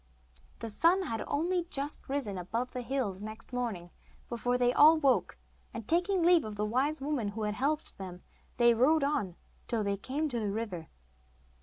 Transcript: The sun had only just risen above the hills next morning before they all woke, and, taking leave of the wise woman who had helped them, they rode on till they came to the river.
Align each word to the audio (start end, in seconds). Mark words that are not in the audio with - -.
The 0.57 0.69
sun 0.71 1.03
had 1.03 1.23
only 1.27 1.67
just 1.69 2.09
risen 2.09 2.35
above 2.39 2.71
the 2.71 2.81
hills 2.81 3.21
next 3.21 3.53
morning 3.53 3.91
before 4.29 4.57
they 4.57 4.73
all 4.73 4.97
woke, 4.97 5.37
and, 5.75 5.87
taking 5.87 6.23
leave 6.23 6.43
of 6.43 6.55
the 6.55 6.65
wise 6.65 6.99
woman 7.01 7.27
who 7.27 7.43
had 7.43 7.53
helped 7.53 7.99
them, 7.99 8.23
they 8.57 8.73
rode 8.73 9.03
on 9.03 9.35
till 9.67 9.83
they 9.83 9.97
came 9.97 10.27
to 10.29 10.39
the 10.39 10.51
river. 10.51 10.87